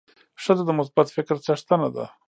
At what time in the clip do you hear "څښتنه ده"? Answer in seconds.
1.45-2.05